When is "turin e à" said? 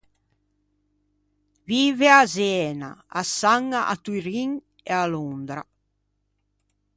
4.05-5.05